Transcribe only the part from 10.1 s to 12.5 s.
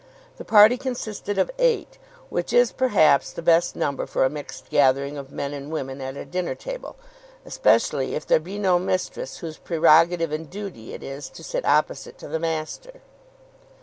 and duty it is to sit opposite to the